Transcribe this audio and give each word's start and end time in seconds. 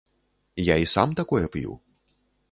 Я 0.67 0.75
і 0.83 0.87
сам 0.93 1.13
такое 1.19 1.43
п'ю. 1.57 1.75